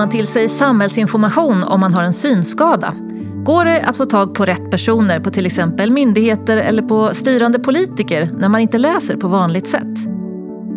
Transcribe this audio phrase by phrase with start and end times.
[0.00, 2.94] Man till sig samhällsinformation om man har en synskada?
[3.44, 7.58] Går det att få tag på rätt personer på till exempel myndigheter eller på styrande
[7.58, 9.98] politiker när man inte läser på vanligt sätt?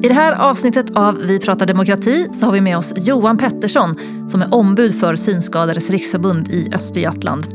[0.04, 3.96] I det här avsnittet av Vi pratar demokrati så har vi med oss Johan Pettersson
[4.30, 7.48] som är ombud för Synskadades riksförbund i Östergötland.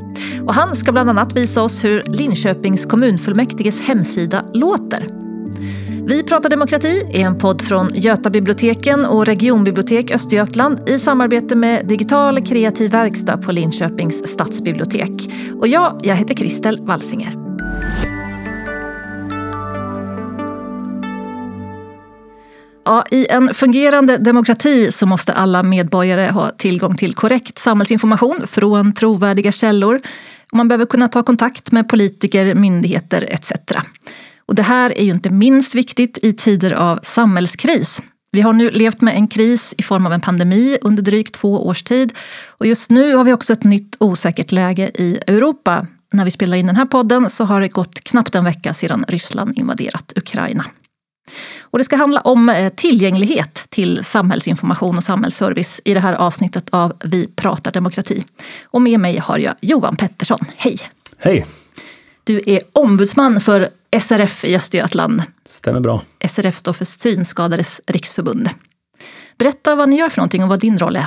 [0.46, 5.27] Och han ska bland annat visa oss hur Linköpings kommunfullmäktiges hemsida låter.
[6.08, 12.46] Vi pratar demokrati är en podd från Götabiblioteken och Regionbibliotek Östergötland i samarbete med Digital
[12.46, 15.10] kreativ verkstad på Linköpings stadsbibliotek.
[15.60, 17.36] Och jag, jag heter Kristel Walsinger.
[22.84, 28.92] Ja, I en fungerande demokrati så måste alla medborgare ha tillgång till korrekt samhällsinformation från
[28.92, 30.00] trovärdiga källor.
[30.52, 33.52] Man behöver kunna ta kontakt med politiker, myndigheter etc.
[34.48, 38.02] Och det här är ju inte minst viktigt i tider av samhällskris.
[38.32, 41.66] Vi har nu levt med en kris i form av en pandemi under drygt två
[41.66, 42.12] års tid.
[42.46, 45.86] Och just nu har vi också ett nytt osäkert läge i Europa.
[46.12, 49.04] När vi spelar in den här podden så har det gått knappt en vecka sedan
[49.08, 50.64] Ryssland invaderat Ukraina.
[51.62, 56.68] Och det ska handla om eh, tillgänglighet till samhällsinformation och samhällsservice i det här avsnittet
[56.70, 58.24] av Vi pratar demokrati.
[58.64, 60.40] Och med mig har jag Johan Pettersson.
[60.56, 60.78] Hej!
[61.18, 61.46] Hej!
[62.28, 63.68] Du är ombudsman för
[64.00, 65.22] SRF i Östergötland.
[65.46, 66.02] Stämmer bra.
[66.28, 68.48] SRF står för Synskadades riksförbund.
[69.38, 71.06] Berätta vad ni gör för någonting och vad din roll är.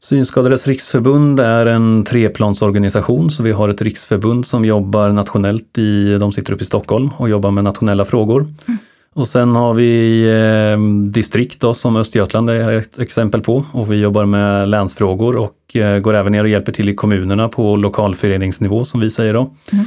[0.00, 6.32] Synskadades riksförbund är en treplansorganisation, så vi har ett riksförbund som jobbar nationellt i, de
[6.32, 8.40] sitter uppe i Stockholm och jobbar med nationella frågor.
[8.40, 8.78] Mm.
[9.14, 13.96] Och sen har vi eh, distrikt då, som Östergötland är ett exempel på och vi
[13.96, 18.84] jobbar med länsfrågor och eh, går även ner och hjälper till i kommunerna på lokalföreningsnivå
[18.84, 19.54] som vi säger då.
[19.72, 19.84] Mm.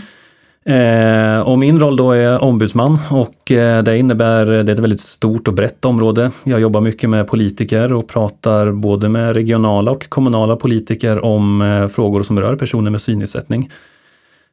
[0.66, 5.02] Eh, och min roll då är ombudsman och eh, det innebär, det är ett väldigt
[5.02, 6.32] stort och brett område.
[6.44, 11.88] Jag jobbar mycket med politiker och pratar både med regionala och kommunala politiker om eh,
[11.88, 13.70] frågor som rör personer med synnedsättning.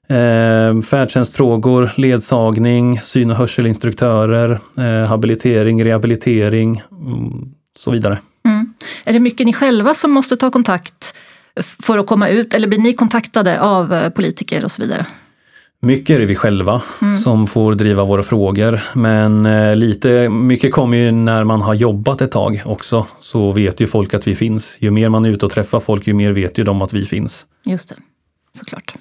[0.09, 8.19] Eh, färdtjänstfrågor, ledsagning, syn och hörselinstruktörer, eh, habilitering, rehabilitering och mm, så vidare.
[8.44, 8.75] Mm.
[9.06, 11.15] Är det mycket ni själva som måste ta kontakt
[11.83, 15.06] för att komma ut eller blir ni kontaktade av eh, politiker och så vidare?
[15.81, 17.16] Mycket är det vi själva mm.
[17.16, 18.81] som får driva våra frågor.
[18.94, 23.06] Men eh, lite, mycket kommer ju när man har jobbat ett tag också.
[23.21, 24.77] Så vet ju folk att vi finns.
[24.81, 27.05] Ju mer man är ute och träffar folk, ju mer vet ju de att vi
[27.05, 27.47] finns.
[27.66, 27.94] Just det,
[28.59, 28.94] såklart.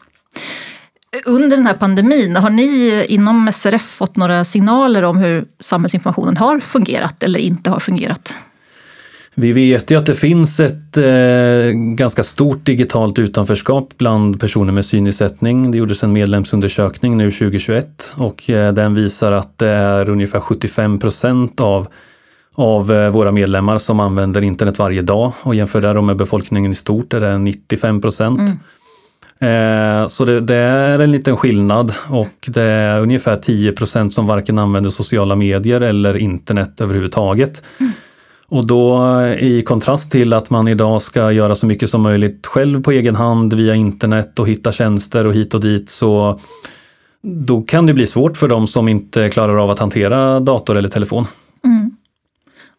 [1.25, 6.59] Under den här pandemin, har ni inom SRF fått några signaler om hur samhällsinformationen har
[6.59, 8.33] fungerat eller inte har fungerat?
[9.39, 14.85] Vi vet ju att det finns ett eh, ganska stort digitalt utanförskap bland personer med
[14.85, 15.71] synnedsättning.
[15.71, 20.99] Det gjordes en medlemsundersökning nu 2021 och eh, den visar att det är ungefär 75
[20.99, 21.87] procent av,
[22.55, 26.75] av eh, våra medlemmar som använder internet varje dag och jämför det med befolkningen i
[26.75, 28.39] stort är det 95 procent.
[29.39, 30.03] Mm.
[30.03, 34.27] Eh, så det, det, är en liten skillnad och det är ungefär 10 procent som
[34.27, 37.63] varken använder sociala medier eller internet överhuvudtaget.
[37.79, 37.93] Mm.
[38.49, 42.83] Och då i kontrast till att man idag ska göra så mycket som möjligt själv
[42.83, 46.39] på egen hand via internet och hitta tjänster och hit och dit så
[47.21, 50.89] då kan det bli svårt för dem som inte klarar av att hantera dator eller
[50.89, 51.25] telefon.
[51.65, 51.91] Mm.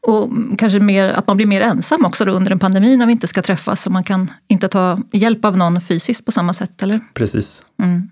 [0.06, 3.26] Och kanske mer, att man blir mer ensam också under en pandemi när vi inte
[3.26, 7.00] ska träffas och man kan inte ta hjälp av någon fysiskt på samma sätt, eller?
[7.14, 7.62] Precis.
[7.82, 8.08] Mm.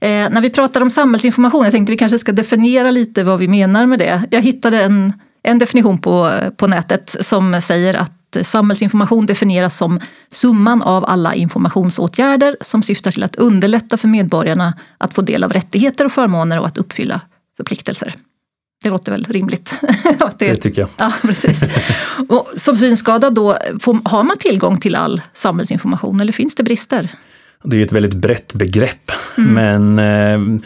[0.00, 3.48] Eh, när vi pratar om samhällsinformation, jag tänkte vi kanske ska definiera lite vad vi
[3.48, 4.22] menar med det.
[4.30, 5.12] Jag hittade en
[5.46, 8.12] en definition på, på nätet som säger att
[8.42, 10.00] samhällsinformation definieras som
[10.32, 15.52] summan av alla informationsåtgärder som syftar till att underlätta för medborgarna att få del av
[15.52, 17.20] rättigheter och förmåner och att uppfylla
[17.56, 18.14] förpliktelser.
[18.84, 19.78] Det låter väl rimligt?
[20.38, 20.88] det, det, tycker jag.
[20.96, 21.62] Ja, precis.
[22.28, 27.10] Och som synskadad då, får, har man tillgång till all samhällsinformation eller finns det brister?
[27.62, 29.54] Det är ett väldigt brett begrepp, mm.
[29.54, 30.60] men eh,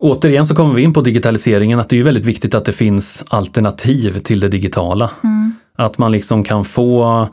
[0.00, 3.24] Återigen så kommer vi in på digitaliseringen, att det är väldigt viktigt att det finns
[3.28, 5.10] alternativ till det digitala.
[5.24, 5.54] Mm.
[5.76, 7.28] Att man liksom kan få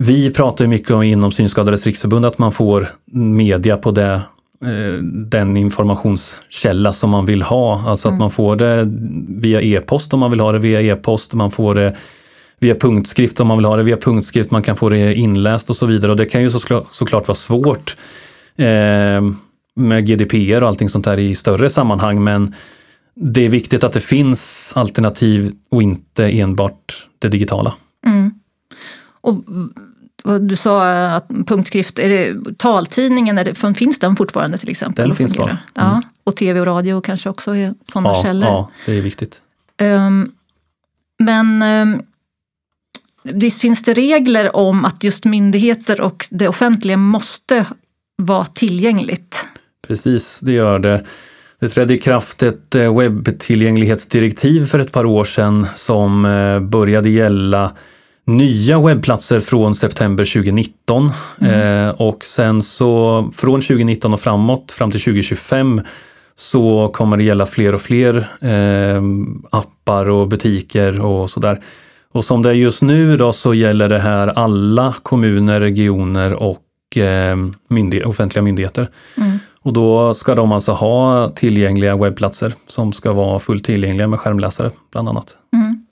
[0.00, 4.12] vi pratar mycket om inom Synskadades riksförbund att man får media på det,
[4.64, 7.84] eh, den informationskälla som man vill ha.
[7.86, 8.14] Alltså mm.
[8.14, 8.88] att man får det
[9.28, 11.96] via e-post om man vill ha det via e-post, man får det
[12.58, 15.76] via punktskrift om man vill ha det via punktskrift, man kan få det inläst och
[15.76, 16.10] så vidare.
[16.10, 16.50] Och det kan ju
[16.90, 17.96] såklart vara svårt.
[19.78, 22.24] Med GDPR och allting sånt där i större sammanhang.
[22.24, 22.54] Men
[23.14, 27.74] det är viktigt att det finns alternativ och inte enbart det digitala.
[28.06, 28.30] Mm.
[29.20, 29.44] Och
[30.40, 35.08] du sa att punktskrift, är det taltidningen, är det, finns den fortfarande till exempel?
[35.08, 35.48] Den finns kvar.
[35.48, 35.58] Mm.
[35.74, 38.48] Ja, och tv och radio kanske också är sådana ja, källor?
[38.48, 39.40] Ja, det är viktigt.
[39.82, 40.32] Um,
[41.18, 42.02] men um,
[43.22, 47.66] visst finns det regler om att just myndigheter och det offentliga måste
[48.16, 49.48] vara tillgängligt?
[49.88, 51.04] Precis, det gör det.
[51.60, 57.10] Det trädde i kraft ett eh, webbtillgänglighetsdirektiv för ett par år sedan som eh, började
[57.10, 57.72] gälla
[58.24, 61.10] nya webbplatser från september 2019.
[61.40, 61.88] Mm.
[61.88, 65.80] Eh, och sen så från 2019 och framåt, fram till 2025,
[66.34, 69.02] så kommer det gälla fler och fler eh,
[69.50, 71.60] appar och butiker och sådär.
[72.12, 76.96] Och som det är just nu då så gäller det här alla kommuner, regioner och
[76.96, 77.36] eh,
[77.68, 78.90] myndighet, offentliga myndigheter.
[79.16, 79.38] Mm.
[79.62, 84.70] Och då ska de alltså ha tillgängliga webbplatser som ska vara fullt tillgängliga med skärmläsare
[84.90, 85.36] bland annat.
[85.52, 85.84] Mm.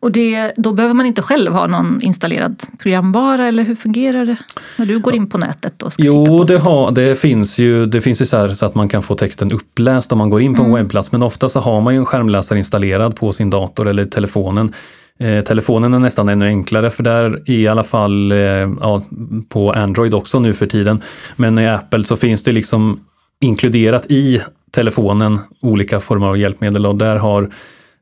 [0.00, 4.36] Och det, då behöver man inte själv ha någon installerad programvara eller hur fungerar det
[4.76, 5.82] när du går in på nätet?
[5.82, 8.88] Och ska jo, det, har, det finns ju, det finns ju så, så, att man
[8.88, 10.74] kan få texten uppläst om man går in på mm.
[10.74, 14.06] en webbplats men ofta så har man ju en skärmläsare installerad på sin dator eller
[14.06, 14.72] telefonen.
[15.18, 19.02] Eh, telefonen är nästan ännu enklare för där i alla fall eh, ja,
[19.48, 21.02] på Android också nu för tiden.
[21.36, 23.00] Men i Apple så finns det liksom
[23.40, 27.50] inkluderat i telefonen olika former av hjälpmedel och där har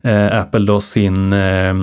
[0.04, 1.74] eh, Apple då sin eh,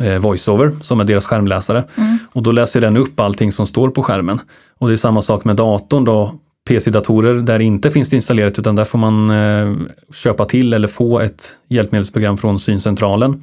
[0.00, 1.84] eh, VoiceOver som är deras skärmläsare.
[1.96, 2.18] Mm.
[2.32, 4.40] Och då läser den upp allting som står på skärmen.
[4.78, 6.40] Och det är samma sak med datorn då.
[6.68, 9.74] PC-datorer där inte finns det installerat utan där får man eh,
[10.14, 13.42] köpa till eller få ett hjälpmedelsprogram från syncentralen.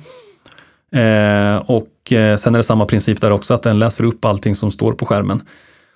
[0.95, 4.55] Eh, och eh, sen är det samma princip där också, att den läser upp allting
[4.55, 5.41] som står på skärmen.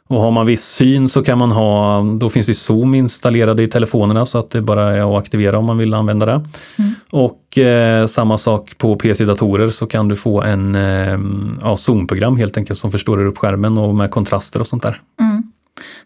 [0.08, 3.68] Och har man viss syn så kan man ha, då finns det Zoom installerade i
[3.68, 6.46] telefonerna så att det bara är att aktivera om man vill använda det.
[6.80, 6.96] Mm.
[7.10, 11.20] Och eh, samma sak på PC-datorer så kan du få en eh,
[11.62, 15.02] ja, Zoom-program helt enkelt som förstorar upp skärmen och med kontraster och sånt där.
[15.20, 15.44] Mm.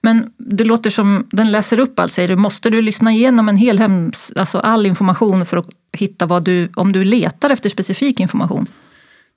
[0.01, 2.35] Men det låter som den läser upp allt säger du.
[2.35, 6.69] Måste du lyssna igenom en hel hems, alltså all information för att hitta vad du,
[6.75, 8.67] om du letar efter specifik information?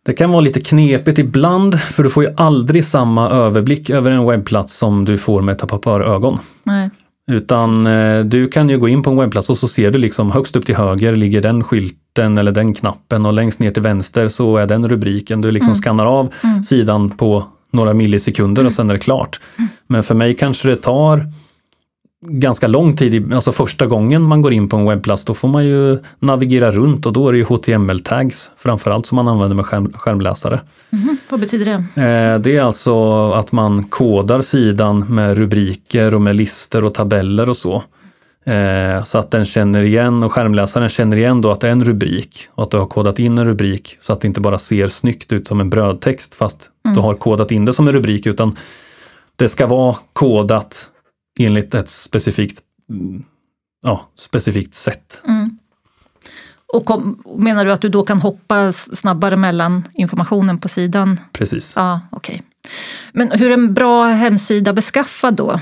[0.05, 4.27] Det kan vara lite knepigt ibland för du får ju aldrig samma överblick över en
[4.27, 6.39] webbplats som du får med ett par ögon.
[6.63, 6.91] Nej.
[7.31, 10.33] Utan eh, du kan ju gå in på en webbplats och så ser du liksom
[10.33, 14.29] högst upp till höger ligger den skylten eller den knappen och längst ner till vänster
[14.29, 15.41] så är den rubriken.
[15.41, 15.75] Du liksom mm.
[15.75, 16.63] skannar av mm.
[16.63, 18.67] sidan på några millisekunder mm.
[18.67, 19.41] och sen är det klart.
[19.57, 19.69] Mm.
[19.87, 21.27] Men för mig kanske det tar
[22.23, 25.65] ganska lång tid, alltså första gången man går in på en webbplats, då får man
[25.65, 29.93] ju navigera runt och då är det ju HTML-tags framförallt som man använder med skärm,
[29.93, 30.61] skärmläsare.
[30.91, 32.03] Mm, vad betyder det?
[32.03, 37.49] Eh, det är alltså att man kodar sidan med rubriker och med listor och tabeller
[37.49, 37.83] och så.
[38.45, 41.85] Eh, så att den känner igen och skärmläsaren känner igen då att det är en
[41.85, 44.89] rubrik och att du har kodat in en rubrik så att det inte bara ser
[44.89, 46.95] snyggt ut som en brödtext fast mm.
[46.95, 48.57] du har kodat in det som en rubrik utan
[49.37, 50.89] det ska vara kodat
[51.39, 52.61] enligt ett specifikt,
[53.83, 55.23] ja, specifikt sätt.
[55.29, 55.59] Mm.
[56.73, 61.21] Och kom, menar du att du då kan hoppa snabbare mellan informationen på sidan?
[61.33, 61.73] Precis.
[61.77, 62.41] Ja, okay.
[63.13, 65.61] Men hur är en bra hemsida beskaffad då?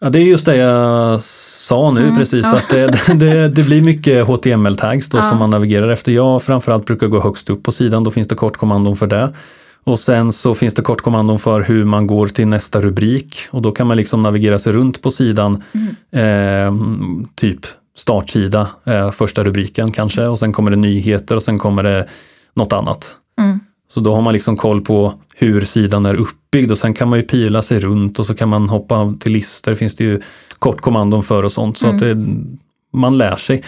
[0.00, 2.56] Ja, det är just det jag sa nu mm, precis, ja.
[2.56, 5.22] att det, det, det, blir mycket HTML-tags då ja.
[5.22, 6.12] som man navigerar efter.
[6.12, 9.34] Jag framförallt brukar gå högst upp på sidan, då finns det kortkommandon för det.
[9.88, 13.72] Och sen så finns det kortkommandon för hur man går till nästa rubrik och då
[13.72, 15.62] kan man liksom navigera sig runt på sidan.
[15.72, 15.96] Mm.
[16.10, 17.60] Eh, typ
[17.96, 22.08] startsida, eh, första rubriken kanske och sen kommer det nyheter och sen kommer det
[22.54, 23.16] något annat.
[23.40, 23.60] Mm.
[23.88, 27.18] Så då har man liksom koll på hur sidan är uppbyggd och sen kan man
[27.18, 30.20] ju pila sig runt och så kan man hoppa till listor, det finns det ju
[30.58, 31.78] kortkommandon för och sånt.
[31.78, 31.96] Så mm.
[31.96, 32.26] att det,
[32.92, 33.62] man lär sig.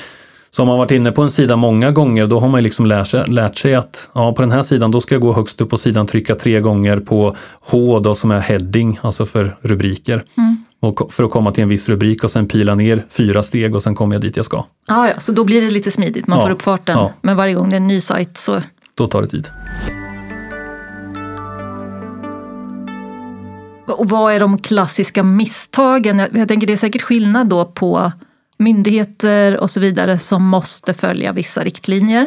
[0.50, 3.06] Så om man varit inne på en sida många gånger då har man liksom lärt
[3.06, 5.70] sig, lärt sig att ja, på den här sidan då ska jag gå högst upp
[5.70, 10.24] på sidan, trycka tre gånger på H då som är heading, alltså för rubriker.
[10.36, 10.64] Mm.
[10.82, 13.82] Och för att komma till en viss rubrik och sen pila ner fyra steg och
[13.82, 14.64] sen kommer jag dit jag ska.
[14.88, 16.98] Ah, ja, så då blir det lite smidigt, man ja, får upp farten.
[16.98, 17.12] Ja.
[17.22, 18.62] Men varje gång det är en ny sajt så...
[18.94, 19.48] Då tar det tid.
[23.86, 26.18] Och vad är de klassiska misstagen?
[26.32, 28.12] Jag, tänker det är säkert skillnad då på
[28.60, 32.26] myndigheter och så vidare som måste följa vissa riktlinjer.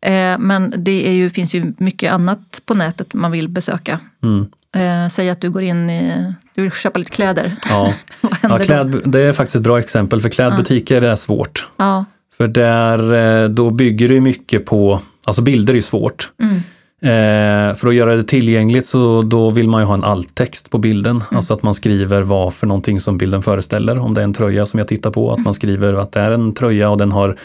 [0.00, 4.00] Eh, men det är ju, finns ju mycket annat på nätet man vill besöka.
[4.22, 4.46] Mm.
[4.76, 7.56] Eh, säg att du går in i, du vill köpa lite kläder.
[7.68, 7.94] Ja,
[8.42, 11.10] ja kläd, det är faktiskt ett bra exempel för klädbutiker ja.
[11.12, 11.68] är svårt.
[11.76, 12.04] Ja.
[12.36, 16.30] För där, eh, då bygger det mycket på, alltså bilder är svårt.
[16.42, 16.62] Mm.
[17.04, 20.78] Eh, för att göra det tillgängligt så då vill man ju ha en alttext på
[20.78, 21.16] bilden.
[21.16, 21.36] Mm.
[21.36, 23.98] Alltså att man skriver vad för någonting som bilden föreställer.
[23.98, 26.30] Om det är en tröja som jag tittar på, att man skriver att det är
[26.30, 27.36] en tröja och den har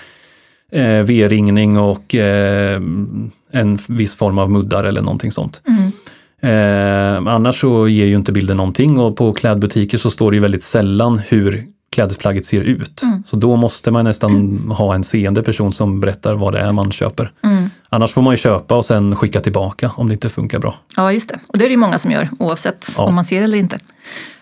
[0.71, 2.81] eh, V-ringning och eh,
[3.51, 5.61] en viss form av muddar eller någonting sånt.
[5.67, 5.91] Mm.
[6.41, 10.41] Eh, annars så ger ju inte bilden någonting och på klädbutiker så står det ju
[10.41, 13.03] väldigt sällan hur klädesplagget ser ut.
[13.03, 13.23] Mm.
[13.25, 16.91] Så då måste man nästan ha en seende person som berättar vad det är man
[16.91, 17.31] köper.
[17.43, 17.68] Mm.
[17.89, 20.75] Annars får man ju köpa och sen skicka tillbaka om det inte funkar bra.
[20.97, 21.39] Ja, just det.
[21.47, 23.03] Och det är det ju många som gör oavsett Ja.
[23.03, 23.75] om man ser eller inte.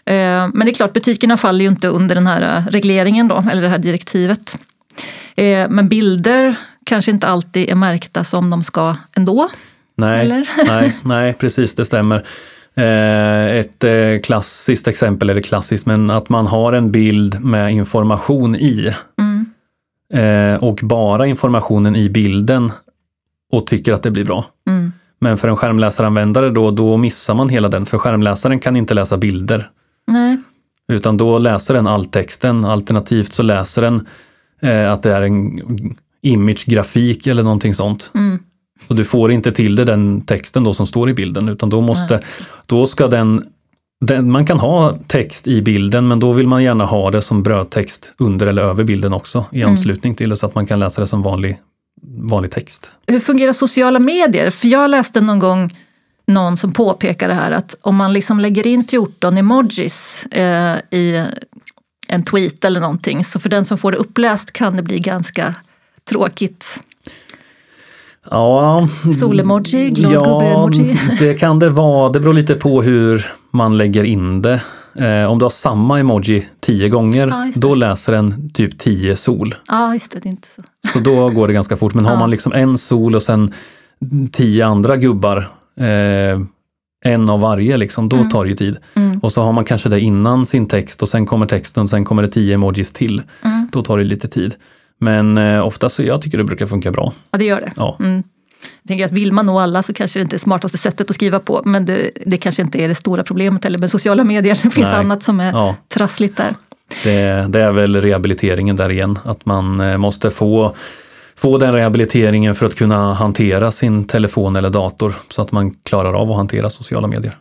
[0.05, 3.45] Eh, Men det är klart, butikerna faller ju inte under den här eh, regleringen då,
[3.51, 4.57] eller det här direktivet.
[5.35, 9.49] Eh, Men bilder kanske inte alltid är märkta som de ska ändå.
[9.97, 12.25] Nej, nej, nej precis det stämmer.
[13.59, 13.85] Ett
[14.23, 18.93] klassiskt exempel, eller klassiskt, men att man har en bild med information i.
[19.19, 20.57] Mm.
[20.61, 22.71] Och bara informationen i bilden
[23.51, 24.45] och tycker att det blir bra.
[24.67, 24.91] Mm.
[25.19, 29.17] Men för en skärmläsaranvändare då, då missar man hela den, för skärmläsaren kan inte läsa
[29.17, 29.69] bilder.
[30.07, 30.37] Nej.
[30.91, 34.07] Utan då läser den all texten, alternativt så läser den
[34.61, 35.61] eh, att det är en
[36.21, 38.11] image-grafik eller någonting sånt.
[38.15, 38.39] Mm.
[38.87, 41.81] Och du får inte till det den texten då som står i bilden, utan då
[41.81, 42.21] måste,
[42.65, 43.45] då ska den,
[44.05, 47.43] den, man kan ha text i bilden, men då vill man gärna ha det som
[47.43, 49.71] brödtext under eller över bilden också i Mm.
[49.71, 51.59] anslutning till det, så att man kan läsa det som vanlig,
[52.01, 52.91] vanlig text.
[53.07, 54.49] Hur fungerar sociala medier?
[54.49, 55.77] För jag läste någon gång
[56.27, 61.25] någon som påpekade här att om man liksom lägger in 14 emojis eh, i
[62.07, 65.55] en tweet eller någonting, så för den som får det uppläst kan det bli ganska
[66.09, 66.79] tråkigt.
[68.31, 68.87] Ja,
[69.19, 70.97] Solemoji, glad ja gubbe-emoji.
[71.19, 72.09] det kan det vara.
[72.11, 74.61] Det beror lite på hur man lägger in det.
[74.97, 79.55] Eh, om du har samma emoji tio gånger, Ja, då läser den typ tio sol.
[79.67, 80.61] Ja, just det, det är inte så.
[80.93, 81.93] Så då går det ganska fort.
[81.93, 82.19] Men har Ja.
[82.19, 83.53] man liksom en sol och sen
[84.31, 85.37] tio andra gubbar,
[85.79, 86.39] eh,
[87.05, 88.29] en av varje, liksom, då Mm.
[88.29, 88.77] tar det ju tid.
[88.93, 89.19] Mm.
[89.19, 92.21] Och så har man kanske det innan sin text och sen kommer texten, sen kommer
[92.23, 93.21] det tio emojis till.
[93.43, 93.67] Mm.
[93.71, 94.55] Då tar det lite tid.
[94.99, 97.13] Men eh, ofta så jag tycker det brukar funka bra.
[97.31, 97.71] Ja, det gör det.
[97.75, 97.97] Ja.
[98.61, 101.09] Jag tänker att vill man nå alla så kanske det inte är det smartaste sättet
[101.09, 101.61] att skriva på.
[101.65, 104.53] Men det, det kanske inte är det stora problemet heller med sociala medier.
[104.63, 104.95] Det finns Nej.
[104.95, 105.75] annat som är Ja.
[105.87, 106.55] trassligt där.
[107.03, 110.75] Det, det är väl rehabiliteringen där igen, att man eh, måste få,
[111.35, 116.13] få den rehabiliteringen för att kunna hantera sin telefon eller dator så att man klarar
[116.13, 117.37] av att hantera sociala medier.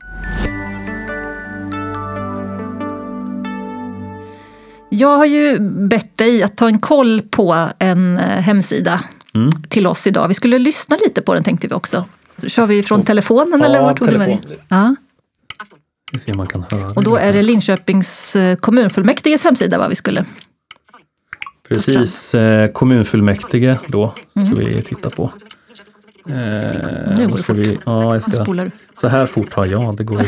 [4.89, 5.59] Jag har ju
[5.89, 9.01] bett dig att ta en koll på en eh, hemsida
[9.37, 9.51] Mm.
[9.69, 10.29] till oss idag.
[10.29, 12.05] Vi skulle lyssna lite på den tänkte vi också.
[12.39, 14.57] Så kör vi från telefonen Ja, eller vart tog du med telefon.
[14.69, 14.97] Ja.
[16.13, 16.87] Vi ser om man kan höra.
[16.91, 20.25] Och då är det Linköpings eh, kommunfullmäktiges hemsida va, vi skulle.
[21.69, 24.13] Precis, eh, kommunfullmäktige då
[24.47, 25.33] ska vi titta på.
[26.29, 27.15] Eh, Mm.
[27.17, 27.57] Nu går då det fort.
[27.57, 28.67] vi, ja, jag ska,
[29.01, 30.27] så här fort har jag, det går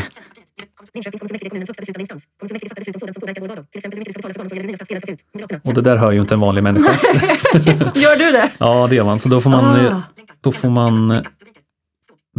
[0.93, 0.95] ju.
[0.97, 2.23] Linköpings kommunfullmäktige är kommunens högsta beslutande instans.
[2.39, 3.65] Kommunfullmäktige fattar beslut om sådant som påverkar vår vardag.
[3.71, 5.25] Till exempel hur mycket du ska betala för barnen som gäller nya stadsdelar statut.
[5.33, 5.61] Moderaterna.
[5.67, 6.91] Och det där hör ju inte en vanlig människa.
[8.05, 8.51] Gör du det?
[8.59, 9.19] Ja, det gör man.
[9.19, 10.01] Så då får man, Ah.
[10.41, 11.21] då får man eh,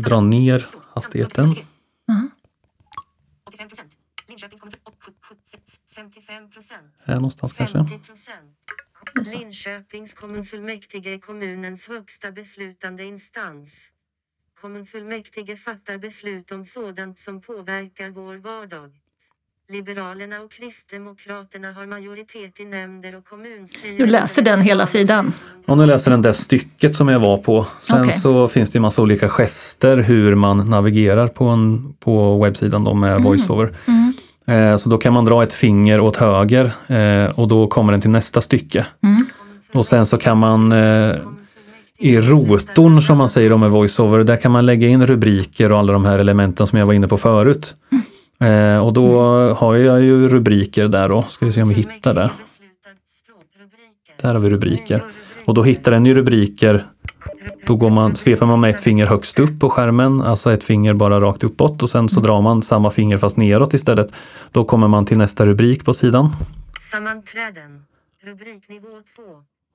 [0.06, 1.46] dra ner hastigheten.
[3.48, 3.92] 85 procent.
[4.28, 4.74] Linköpings kommun...
[5.94, 6.94] 55 procent.
[7.04, 7.78] Här någonstans kanske.
[7.78, 8.56] 50 procent.
[9.32, 13.88] Linköpings kommunfullmäktige är kommunens högsta beslutande instans.
[14.60, 18.90] Kommunfullmäktige fattar beslut om sådant som påverkar vår vardag.
[19.68, 24.06] Liberalerna och Kristdemokraterna har majoritet i nämnder och kommunstyrelser.
[24.06, 25.32] Du läser den hela sidan?
[25.66, 27.66] Ja, nu läser den det stycket som jag var på.
[27.80, 28.12] Sen Okej.
[28.12, 32.94] så finns det en massa olika gester hur man navigerar på, en, på webbsidan då
[32.94, 33.74] med voiceover.
[33.86, 34.12] Mm.
[34.46, 38.00] Eh, så då kan man dra ett finger åt höger eh, och då kommer den
[38.00, 38.86] till nästa stycke.
[39.02, 39.26] Mm.
[39.72, 41.16] Och sen så kan man eh,
[42.00, 45.78] i rotorn som man säger om med voiceover, där kan man lägga in rubriker och
[45.78, 47.74] alla de här elementen som jag var inne på förut.
[48.40, 49.20] Eh, och då
[49.54, 51.22] har jag ju rubriker där då.
[51.22, 52.30] Ska vi se om vi hittar det.
[54.20, 55.02] Där har vi rubriker.
[55.44, 56.86] Och då hittar den ju rubriker.
[57.66, 60.94] Då går man, sveper man med ett finger högst upp på skärmen, alltså ett finger
[60.94, 64.12] bara rakt uppåt och sen så drar man samma finger fast neråt istället.
[64.52, 66.30] Då kommer man till nästa rubrik på sidan.
[66.80, 67.84] Sammanträden.
[68.24, 69.22] Rubriknivå 2.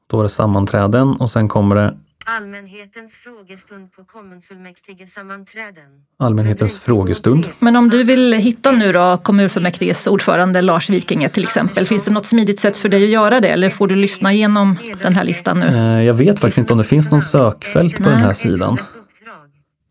[0.07, 5.83] Då är det sammanträden och sen kommer det Allmänhetens frågestund på kommunfullmäktige sammanträden.
[6.19, 7.47] allmänhetens frågestund.
[7.59, 12.11] Men om du vill hitta nu då kommunfullmäktiges ordförande Lars Vikinge till exempel, finns det
[12.11, 15.23] något smidigt sätt för dig att göra det eller får du lyssna igenom den här
[15.23, 15.65] listan nu?
[15.65, 18.73] Eh, Jag vet faktiskt inte om det finns någon sökfält på den här sidan.
[18.73, 19.49] Uppdrag.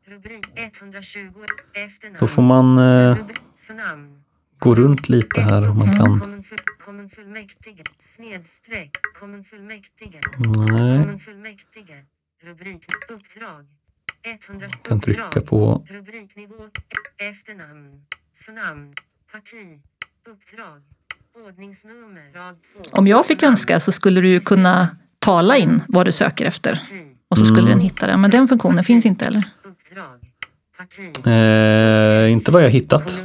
[0.08, 0.46] Rubrik
[0.82, 1.18] 120.
[1.74, 2.16] Efternamn.
[2.20, 3.16] Då får man eh,
[4.58, 6.20] gå runt lite här om man kan.
[6.20, 7.82] Kommunfull- Kommunfullmäktige.
[8.00, 8.90] Snedstreck.
[9.20, 10.18] Kommunfullmäktige.
[10.70, 11.96] Nej, Kommunfullmäktige.
[12.44, 12.84] Rubrik.
[13.08, 13.64] Uppdrag.
[14.48, 14.66] 100.
[14.82, 16.54] kan trycka på Rubriknivå.
[17.30, 18.00] Efternamn.
[18.46, 18.92] Förnamn.
[19.32, 19.80] Parti.
[20.28, 20.80] Uppdrag.
[21.48, 22.32] Ordningsnummer.
[22.34, 22.56] Rad
[22.92, 22.98] 2.
[23.00, 26.82] Om jag fick önska så skulle du ju kunna tala in vad du söker efter
[27.28, 27.70] och så skulle Mm.
[27.70, 28.16] den hitta det.
[28.16, 29.42] Men den funktionen finns inte eller?
[29.64, 30.30] Uppdrag.
[31.26, 33.18] Eh, inte vad jag hittat.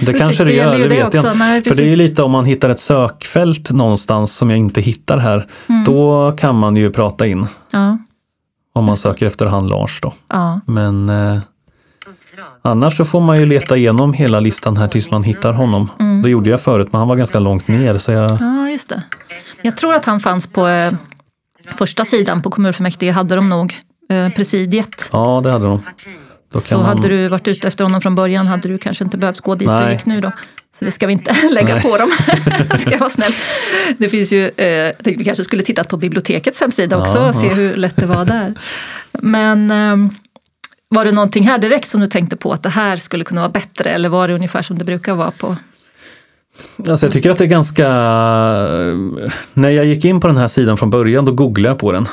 [0.00, 1.68] Det kanske det gör, ju det vet jag inte.
[1.70, 5.18] För det är ju lite om man hittar ett sökfält någonstans som jag inte hittar
[5.18, 5.48] här.
[5.68, 5.84] Mm.
[5.84, 7.46] Då kan man ju prata in.
[7.72, 7.98] Ja.
[8.78, 10.12] Om man söker efter han Lars då.
[10.28, 10.60] Ja.
[10.66, 11.40] Men eh,
[12.62, 15.90] annars så får man ju leta igenom hela listan här tills man hittar honom.
[16.22, 19.02] Det gjorde jag förut men han var ganska långt ner så jag, ja, just det.
[19.62, 20.92] Jag tror att han fanns på eh,
[21.76, 23.80] första sidan på kommunfullmäktige, hade de nog.
[24.10, 25.08] Eh, presidiet.
[25.12, 25.82] ja det hade de.
[26.52, 29.18] Då Så man, hade du varit ute efter honom från början hade du kanske inte
[29.18, 29.92] behövt gå dit du Nej.
[29.92, 30.32] gick nu då.
[30.78, 31.82] Så det ska vi inte lägga Nej.
[31.82, 32.10] på dem.
[32.78, 33.32] ska jag vara snäll.
[33.98, 37.28] Det finns ju, eh, jag tänkte vi kanske skulle tittat på bibliotekets hemsida också Ja,
[37.28, 38.54] och se hur lätt det var där.
[39.12, 40.12] Men eh,
[40.88, 43.50] var det någonting här direkt som du tänkte på att det här skulle kunna vara
[43.50, 45.56] bättre eller var det ungefär som det brukar vara på?
[46.88, 47.88] Alltså jag tycker att det är ganska...
[49.54, 52.08] När jag gick in på den här sidan från början då googlade jag på den.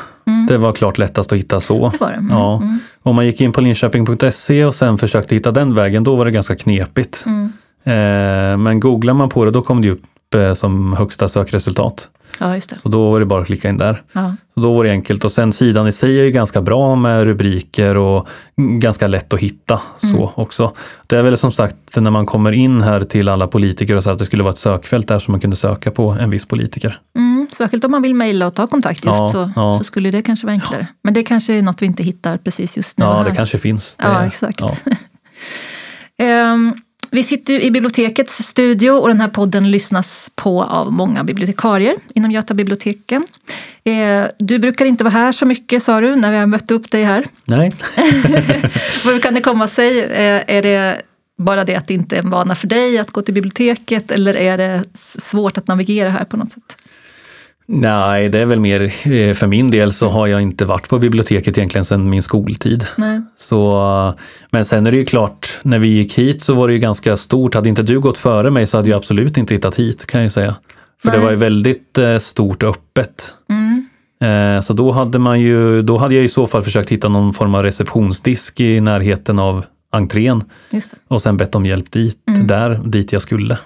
[0.48, 1.78] Det var klart lättast att hitta så.
[1.78, 1.92] Mm.
[1.92, 2.16] Det var det.
[2.18, 2.64] Mm, Ja.
[3.04, 6.32] Om man gick in på linköping.se och sen försökte hitta den vägen, då var det
[6.32, 7.24] ganska knepigt.
[7.26, 7.54] Mm.
[7.86, 12.10] Eh, men googlar man på det, då kom det upp eh, som högsta sökresultat.
[12.40, 12.62] Ja.
[12.84, 14.02] Så då var det bara att klicka in där.
[14.14, 14.36] Ja.
[14.54, 17.24] Så då var det enkelt och sen sidan i sig är ju ganska bra med
[17.24, 18.28] rubriker och
[18.58, 20.30] ganska lätt att hitta så Mm.
[20.36, 20.74] också.
[21.08, 24.10] Det är väl som sagt när man kommer in här till alla politiker och så
[24.10, 27.00] att det skulle vara ett sökfält där som man kunde söka på en viss politiker.
[27.18, 30.22] Mm, särskilt om man vill mejla och ta kontakt just Ja, så, så skulle det
[30.22, 30.88] kanske vara enklare.
[31.04, 33.06] Men det kanske är något vi inte hittar precis just nu.
[33.06, 33.96] Ja, det kanske finns.
[33.96, 34.62] Det, Ja, exakt.
[34.62, 34.76] ja.
[37.12, 42.32] Vi sitter i bibliotekets studio och den här podden lyssnas på av många bibliotekarier inom
[42.32, 43.26] Göta biblioteken.
[43.84, 46.92] Eh, du brukar inte vara här så mycket sa du när vi har mött upp
[46.92, 47.26] dig här.
[47.46, 47.74] Nej.
[49.04, 50.00] Hur kan det komma sig?
[50.00, 51.02] Eh, är det
[51.38, 54.36] bara det att det inte är en vana för dig att gå till biblioteket eller
[54.36, 56.78] är det svårt att navigera här på något sätt?
[57.68, 61.00] Nej, det är väl mer eh, för min del så har jag inte varit på
[61.00, 62.86] biblioteket egentligen sedan min skoltid.
[62.96, 63.22] Nej.
[63.38, 64.14] Så,
[64.52, 67.18] men sen är det ju klart, när vi gick hit så var det ju ganska
[67.18, 67.56] stort.
[67.56, 70.32] Hade inte du gått före mig så hade jag absolut inte hittat hit kan jag
[70.32, 70.56] säga.
[71.02, 71.18] För Nej.
[71.18, 73.34] det var ju väldigt eh, stort och öppet.
[73.50, 73.86] Mm.
[74.56, 77.34] Eh, så då hade, man ju, då hade jag i så fall försökt hitta någon
[77.34, 80.44] form av receptionsdisk i närheten av entrén
[81.08, 82.48] och sen bett om hjälp dit, Mm.
[82.48, 83.58] där, dit jag skulle.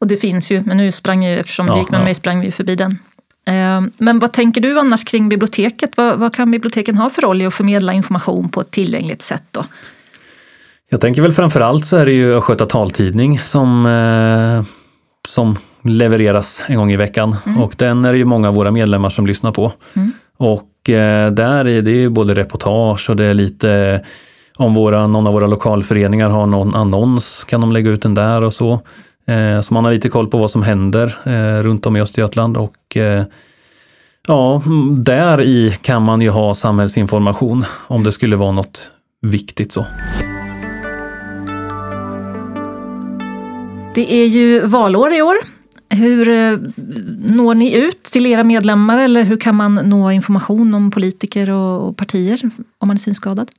[0.00, 2.04] Och det finns ju, men nu sprang jag, eftersom Ja, vi gick med ja.
[2.04, 2.98] mig, sprang vi ju förbi den.
[3.46, 5.90] Eh, Men vad tänker du annars kring biblioteket?
[5.96, 9.42] Vad, vad kan biblioteken ha för roll i att förmedla information på ett tillgängligt sätt?
[9.50, 9.64] Då?
[10.90, 14.64] Jag tänker väl framförallt så är det ju Östgöta taltidning som, eh,
[15.28, 17.36] som levereras en gång i veckan.
[17.58, 19.72] Och den är det ju många av våra medlemmar som lyssnar på.
[20.36, 24.00] Och eh, där är det ju både reportage och det är lite
[24.56, 28.44] om våra, någon av våra lokalföreningar har någon annons kan de lägga ut den där
[28.44, 28.80] och så.
[29.30, 32.56] Eh, så man har lite koll på vad som händer eh, runt om i Östergötland
[32.56, 33.24] och eh,
[34.26, 34.62] ja,
[34.96, 38.90] där i kan man ju ha samhällsinformation om det skulle vara något
[39.20, 39.86] viktigt så.
[43.94, 45.36] Det är ju valår i år.
[45.88, 46.58] Hur eh,
[47.18, 51.96] når ni ut till era medlemmar eller hur kan man nå information om politiker och
[51.96, 52.40] partier
[52.78, 53.50] om man är synskadad?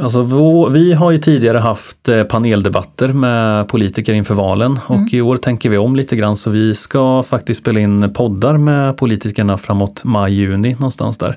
[0.00, 0.22] Alltså,
[0.68, 5.70] vi har ju tidigare haft eh, paneldebatter med politiker inför valen och i år tänker
[5.70, 10.72] vi om lite grann så vi ska faktiskt spela in poddar med politikerna framåt maj-juni
[10.72, 11.34] någonstans där.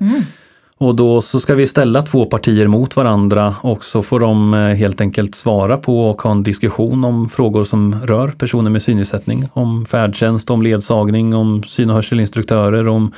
[0.78, 4.60] Och då så ska vi ställa två partier mot varandra och så får de eh,
[4.60, 9.48] helt enkelt svara på och ha en diskussion om frågor som rör personer med synnedsättning.
[9.52, 13.12] Om färdtjänst, om ledsagning, om syn och hörselinstruktörer, om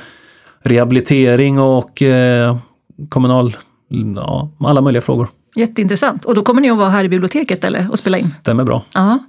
[0.63, 2.57] rehabilitering och eh,
[3.09, 3.55] kommunal,
[4.15, 5.29] ja, alla möjliga frågor.
[5.55, 6.25] Jätteintressant.
[6.25, 8.25] Och då kommer ni att vara här i biblioteket eller och spela in?
[8.25, 8.83] Stämmer bra.
[8.93, 9.19] Ja,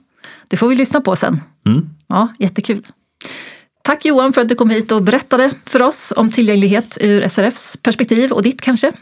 [0.49, 1.41] det får vi lyssna på sen.
[1.67, 1.91] Mm.
[2.09, 2.87] Ja, jättekul.
[3.83, 7.77] Tack Johan för att du kom hit och berättade för oss om tillgänglighet ur SRFs
[7.77, 8.93] perspektiv och ditt kanske.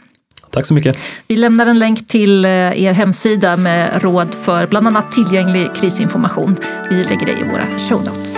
[0.51, 0.97] Tack så mycket.
[1.27, 2.51] Vi lämnar en länk till eh,
[2.83, 6.55] er hemsida med råd för bland annat tillgänglig krisinformation.
[6.89, 8.37] Vi lägger det i våra show notes.